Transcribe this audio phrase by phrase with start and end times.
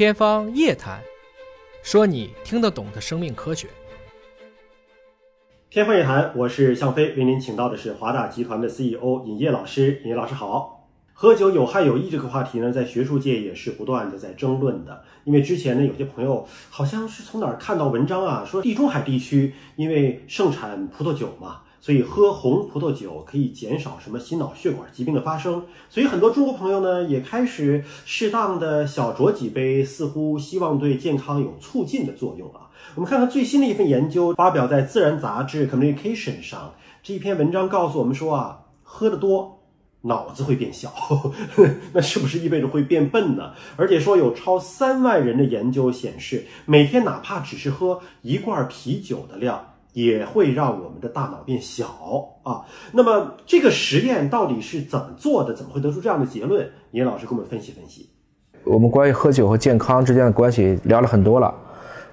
[0.00, 0.98] 天方夜谭，
[1.82, 3.68] 说你听得懂的生命科学。
[5.68, 10.00] 天方夜谭，我是向飞，为您请到的是华大集团的 CEO 尹烨老师。
[10.02, 10.88] 尹烨老师好。
[11.12, 15.04] 喝酒有害有益这个话题呢，在学术界也是不断的在争论的。
[15.24, 21.60] 因为之前呢，有些朋友好像是从哪儿看到文章啊，说地中海地区因为盛产葡萄酒嘛。
[21.80, 32.68] 所以喝红葡萄酒可以减少什么心脑血管疾病的发生，所以很多中国朋友呢也开始适当的小酌几杯，似乎希望对健康有促进的作用啊。
[32.94, 39.60] 我们看看最新的一份研究，发表在《自然》杂志 Communication 上，这一篇文章告诉我们说啊，喝得多
[40.02, 40.92] 脑子会变小，
[41.92, 43.52] 那是不是意味着会变笨呢？
[43.76, 49.66] 而且说有超三万人的研究显示，每天哪怕只是喝一罐啤酒的量。
[49.92, 51.86] 也会让我们的大脑变小
[52.42, 52.62] 啊。
[52.92, 55.54] 那么这个实验到底是怎么做的？
[55.54, 56.68] 怎么会得出这样的结论？
[56.92, 58.08] 尹老师给我们分析分析。
[58.64, 61.54] 我们关于喝酒和健康之间的关系聊了很多了。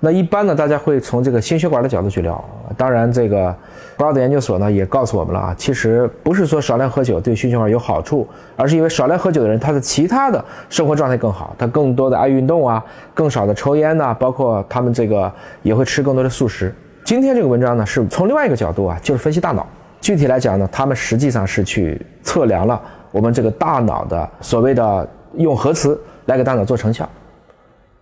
[0.00, 2.44] 那一般呢，大家会从这个心血管的角度去聊。
[2.76, 3.56] 当然，这个
[3.96, 16.74] 博尔研究所呢也告诉我们了啊，其实不是说少量喝酒对心血管有好处，而是因为少量喝酒的人他的其他的生活状态更好，他更多的爱运动啊，更少的抽烟呐，包括他们这个也会吃更多的素食。
[17.04, 19.66] 今天这个文章呢，是从另外一个角度啊，就是分析大脑。
[20.00, 22.80] 具体来讲呢，他们实际上是去测量了
[23.12, 27.06] 我们这个大脑的所谓的用核磁来给大脑做成像。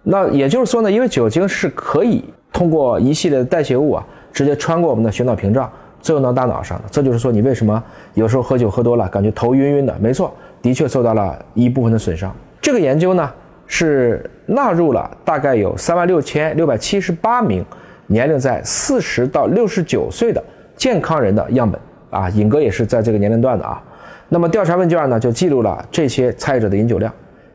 [0.04, 5.68] 那也就是说呢，因为酒精是可以通过一系列的代谢物啊，直接穿过我们的血脑屏障，
[6.00, 6.84] 作用到大脑上的。
[6.88, 7.82] 这就是说，你为什么
[8.14, 9.92] 有时候喝酒喝多了，感觉头晕晕的？
[9.98, 12.32] 没错，的确受到了一部分的损伤。
[12.60, 13.28] 这个研究呢，
[13.66, 17.64] 是纳入了大概有三万六千六百七十八名。
[18.12, 20.42] 年龄在四十到六十九岁的
[20.76, 23.82] 健康人的样本啊，尹哥也是在这个年龄段的啊。
[24.28, 27.12] 那么调查问卷呢，就记录了这些参与者的饮酒量，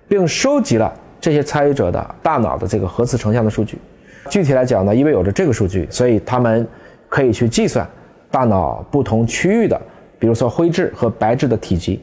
[0.08, 0.92] 并收集了
[1.22, 3.78] 这些参与者的大脑的这个核磁成像的数据。
[4.30, 6.68] 具体来讲呢，因为有着这个数据，所以他们
[7.08, 7.88] 可以去计算
[8.30, 9.80] 大脑不同区域的，
[10.20, 12.02] 比如说灰质和白质的体积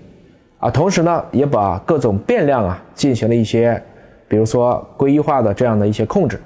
[0.59, 0.71] 啊。
[0.71, 3.81] 同时呢，也把各种变量啊进行了一些，
[4.29, 6.41] 比如说归一化的这样的一些控制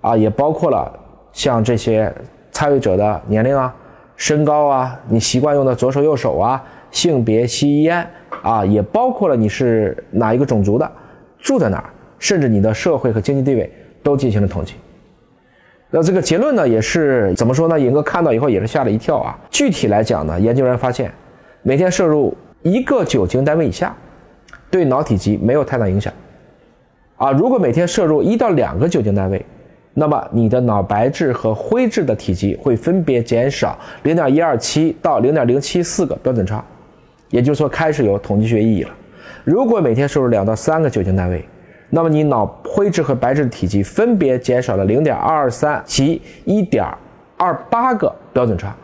[0.00, 0.92] 啊，也包括了。
[1.36, 2.10] 像这些
[2.50, 3.72] 参与者的年龄啊、
[4.16, 8.08] 身高啊、你习惯用的左手右手啊、性别、吸烟
[8.42, 10.90] 啊，也包括了你是哪一个种族的、
[11.38, 13.70] 住在哪儿，甚至你的社会和经济地位
[14.02, 14.76] 都进行了统计。
[15.90, 17.78] 那这个结论呢，也是怎么说呢？
[17.78, 19.38] 尹哥看到以后也是吓了一跳啊。
[19.50, 21.12] 具体来讲呢，研究人员发现，
[21.60, 23.94] 每天摄入一个酒精单位以下，
[24.70, 26.10] 对脑体积没有太大影响。
[27.16, 29.44] 啊，如果每天摄入一到两个酒精单位，
[29.98, 36.62] 那么你的脑白质和灰质的体积会分别减少零点一二七到零点零七四个标准差，
[37.30, 38.90] 也就是说开始有统计学意义了。
[39.42, 41.42] 如果每天摄入两到三个酒精单位，
[41.88, 46.84] 那么你脑灰质和白质的体积分别减少了零点二二三及一点
[47.38, 48.76] 二八个标准差。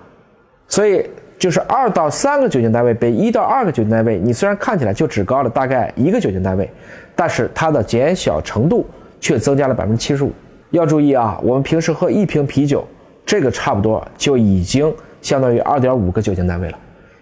[0.66, 1.04] 所以
[1.38, 6.70] 就是二到三个酒精单位比一到二个酒精单位，你虽然看起来就只高了大概一个酒精单位，
[7.14, 8.86] 但是它的减小程度
[9.20, 10.32] 却增加了百分之七十五。
[10.72, 12.84] 要注意啊，我们平时喝一瓶啤酒，
[13.24, 16.78] 这个差不多就已经相当于二点五个酒精单位了。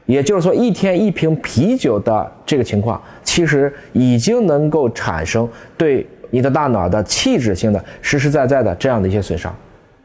[0.07, 9.55] 也就是说，一天一瓶啤酒的这个情况，其实已经能够产生对你的大脑的器质性的实实在在的这样的一些损伤。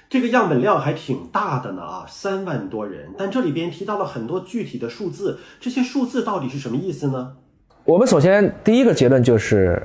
[0.09, 3.07] 这个样本量还挺大的呢啊，三万多人。
[3.17, 7.33] 但这里边提到了很多具体的数字，这些数字到底是什么意思呢？
[7.83, 9.81] 我们首先第一个结论就是，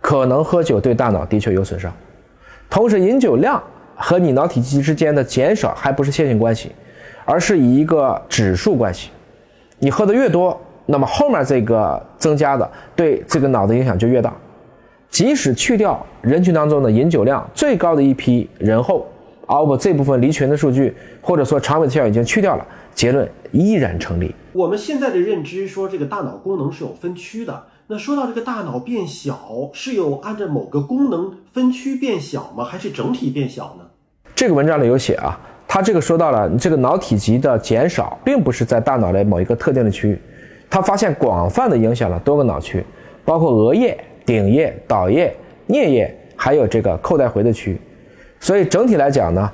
[0.00, 1.90] 可能喝酒对大脑的确有损伤。
[2.70, 3.62] 同时，饮酒量
[3.96, 6.70] 和你脑体积之间的减少还不是线性关系，
[7.24, 9.10] 而是以一个指数关系。
[9.78, 14.34] 你喝的越多，那么后面这个增加的对这个脑的影响就越大。
[15.08, 19.06] 即使去掉人群当中的饮酒量最高的一批人后，
[19.46, 24.34] 而我这部分离群的数据或者说长尾效已经去掉了，结论依然成立。
[24.52, 27.64] 我们现在的认知说，这个大脑功能是有分区的。
[27.90, 32.62] 那说到这个大脑变小，是有按照某个功能分区变小吗？
[32.62, 33.84] 还是整体变小呢？
[34.34, 40.20] 这个文章里有写啊，他这个说到了，这个脑体积的减少，并不是在大脑的某一个特定的区域，
[40.68, 42.84] 他发现广泛的影响了多个脑区，
[43.24, 45.34] 包括额叶、顶叶、岛叶、
[45.68, 47.80] 颞叶，还有这个扣带回的区域。
[48.38, 49.50] 所以整体来讲呢，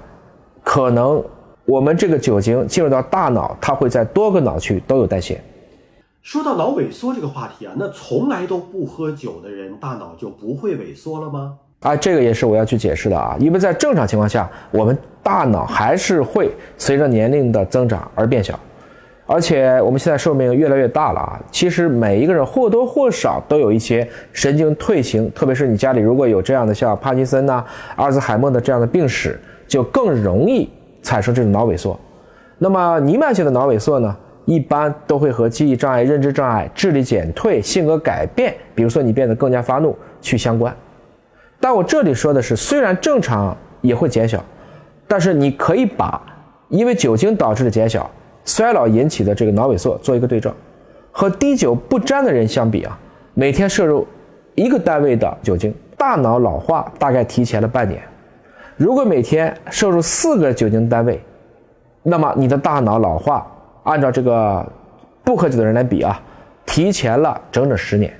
[0.65, 1.25] 可能
[1.67, 5.41] 我们这个酒精进入到大脑，它会在多个脑区都有代谢。
[6.25, 11.53] 说到脑萎缩这个话题啊，那从来都不喝酒的人，大脑就不会萎缩了吗？
[11.81, 18.59] 啊，这个也是我要去解释的啊，因为在正常情况下，我们大脑还是会随着年龄的增长而变小，
[19.27, 27.63] 而且我们现在寿命越来越大了啊，其实每一个人或多或少都有一些神经退行，特别是你家里如果有这样的像帕金森呐、
[27.97, 29.39] 阿尔兹海默的这样的病史，
[29.69, 30.71] 就更容易
[31.03, 32.01] 产生这种脑萎缩。
[32.57, 40.75] 那么弥漫性的脑萎缩呢，一般都会和记忆障碍、认知障碍、智力减退、性格改变，比如说你变得更加发怒去相关。
[41.61, 44.45] 但我这里说的是，虽然正常也会减小，
[45.09, 46.21] 但是你可以把
[46.69, 48.11] 因为酒精导致的减小。
[48.47, 50.55] 衰老引起的这个脑萎缩做一个对照，
[51.11, 52.99] 和滴酒不沾的人相比啊，
[53.33, 54.07] 每天摄入
[54.55, 58.03] 一个单位的酒精，大脑老化大概提前了半年。
[58.77, 61.19] 如果每天摄入四个酒精单位，
[62.03, 63.51] 那么你的大脑老化
[63.85, 64.71] 按照这个
[65.23, 66.21] 不喝酒的人来比啊，
[66.67, 68.13] 提前了整整十年。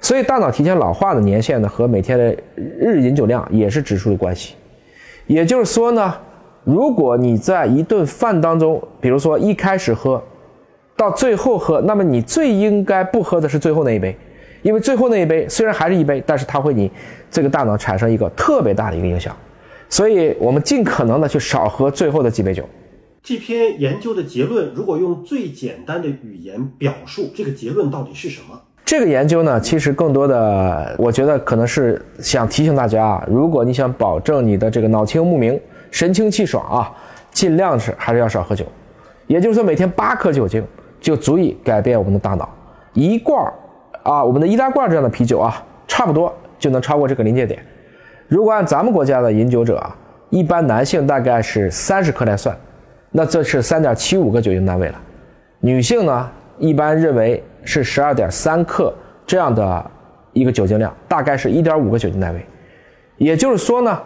[0.00, 4.56] 所以大脑提前老化的年限呢，和每天的日饮酒量也是指数的关系。
[5.26, 6.14] 也就是说呢。
[6.64, 10.22] 如果你在一顿饭当中，比如说一开始喝，
[10.94, 14.14] 到最后喝，那么你最应该不喝的是最后那一杯，
[14.60, 16.90] 因为最后那一杯虽然还是一杯，但是它会你
[17.30, 19.34] 这个大脑产生一个特别大的一个影响，
[19.88, 22.68] 所以我们尽可能的去少喝最后的几杯酒。
[23.28, 28.58] 这篇研究的结论，如果用最简单的语言表述，这个结论到底是什么？
[28.86, 35.60] 这个研究呢，其实更多的，我觉得可能是想提醒大家啊，如果你想保证你的这个脑清目明。
[35.90, 36.90] 神清气爽啊，
[37.30, 38.64] 尽量是还是要少喝酒，
[39.26, 40.64] 也就是说每天八克酒精
[40.98, 42.48] 就足以改变我们的大脑。
[42.94, 43.52] 一罐儿
[44.04, 47.62] 啊，我们的易拉罐这样的啤酒啊，差不多就能超过这个临界点。
[48.26, 49.94] 如果按咱们国家的饮酒者啊，
[50.30, 52.56] 一般男性大概是三十克来算，
[53.10, 55.00] 那这是三点七五个酒精单位了。
[55.60, 58.92] 女性呢，一般认为是十二点三克
[59.26, 59.90] 这样的
[60.32, 62.46] 一个酒精量，大概是一点五个酒精单位。
[63.16, 64.00] 也就是说呢，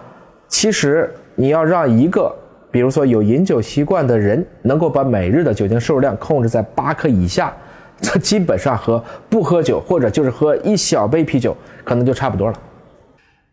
[0.49, 1.13] 其实。
[1.35, 2.31] 你要让一个，
[2.71, 7.51] 比如说有饮酒习惯的人，能够把每日的酒精摄入量控制在八克以下，
[8.03, 12.59] 这基本上和不喝酒或者就是喝一小杯啤酒，可能就差不多了。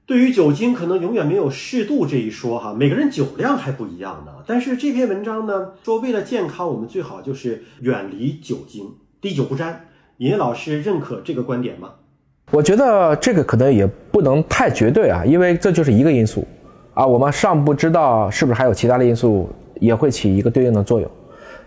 [0.10, 4.32] 对于酒精，可能永远没有适度这一说哈，每个人酒量还不一样呢。
[4.48, 8.92] 但是这篇文章呢，说为了健康，我们最好就是远离酒精，
[9.22, 9.86] 滴酒不沾。
[10.18, 11.92] 尹老师认可这个观点吗？
[12.50, 16.44] 我觉得这个可能也不能太绝对啊，因为这就是一个因素。
[16.96, 21.12] 啊，我们尚不知道是不是还有其他的因素也会起一个对应的作用。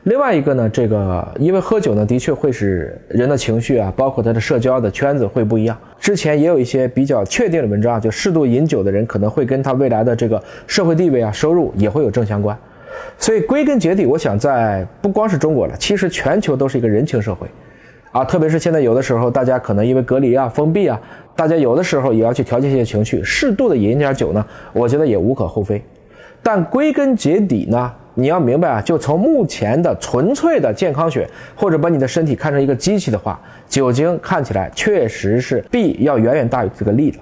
[0.04, 5.78] 另外一个呢，这个因为喝酒呢，的确会使人的情绪啊，包括他的社交的圈子会不一样。
[6.00, 12.56] 之前也有一些比较确定的文章，就适度饮酒的人可能会跟他未来的这个社会地位啊、收入也会有正相关。
[13.16, 17.46] 所以归根结底，我想在不光是中国了，其实全球都是一个人情社会。
[18.10, 21.00] 啊，特别是现在有的时候，大家可能因为隔离啊、封闭啊，
[21.37, 25.81] 大家有的时候也要去调节一些情绪，适度的饮点酒呢，我觉得也无可厚非。
[26.43, 37.18] 但归根结底呢，你要明白啊，就从目前的纯粹的健康学，或者把你的身体看成一个机器的话，酒精看起来确实是弊要远远大于这个利的。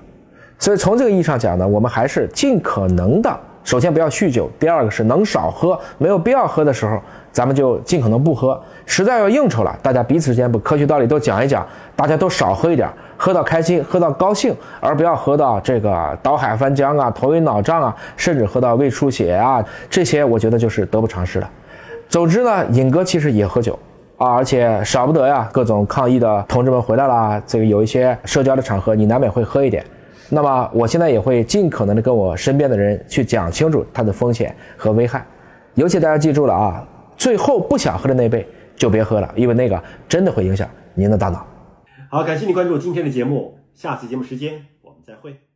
[0.59, 3.41] 所以从这个意义上讲呢，我们还是尽可能的。
[3.63, 6.99] 首先不要酗酒，第二个是能少喝，没有必要喝的时候，
[7.31, 8.61] 咱们就尽可能不喝。
[8.87, 12.89] 实在要应酬了，大家彼此之间把科学道理都讲一讲，大家都少喝一点，
[13.23, 21.51] 喝到开心，喝到高兴，而不要喝到这个倒海翻江啊、头晕脑胀啊，甚至喝到胃出血啊，这些我觉得就是得不偿失了。
[22.09, 23.79] 总之呢，尹哥其实也喝酒
[24.17, 29.85] 啊，而且少不得呀，各种抗议的同志们回来了，这个有一些社交的场合，你难免会喝一点。
[30.31, 35.23] 那么，我现在也会尽可能的跟我身边的人去讲清楚它的风险和危害，
[35.75, 36.83] 尤其大家记住了啊，
[37.19, 39.79] 最后不想喝的那杯就别喝了，因为那个
[40.09, 41.45] 真的会影响您的大脑。
[42.13, 45.50] 好，感谢你关注今天的节目，下次节目时间我们再会。